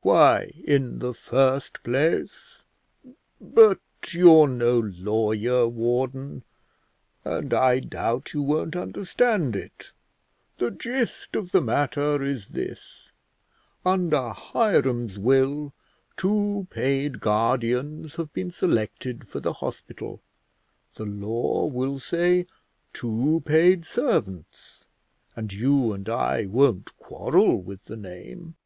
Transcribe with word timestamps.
"Why, 0.00 0.50
in 0.64 0.98
the 0.98 1.14
first 1.14 1.84
place: 1.84 2.64
but 3.40 3.78
you're 4.08 4.48
no 4.48 4.80
lawyer, 4.80 5.68
warden, 5.68 6.42
and 7.24 7.54
I 7.54 7.78
doubt 7.78 8.32
you 8.34 8.42
won't 8.42 8.74
understand 8.74 9.54
it; 9.54 9.92
the 10.56 10.72
gist 10.72 11.36
of 11.36 11.52
the 11.52 11.60
matter 11.60 12.20
is 12.24 12.48
this: 12.48 13.12
under 13.86 14.30
Hiram's 14.32 15.16
will 15.16 15.72
two 16.16 16.66
paid 16.70 17.20
guardians 17.20 18.16
have 18.16 18.32
been 18.32 18.50
selected 18.50 19.28
for 19.28 19.38
the 19.38 19.52
hospital; 19.52 20.20
the 20.96 21.04
law 21.06 21.66
will 21.66 22.00
say 22.00 22.48
two 22.92 23.44
paid 23.46 23.84
servants, 23.84 24.88
and 25.36 25.52
you 25.52 25.92
and 25.92 26.08
I 26.08 26.46
won't 26.46 26.96
quarrel 26.98 27.62
with 27.62 27.84
the 27.84 27.96
name." 27.96 28.56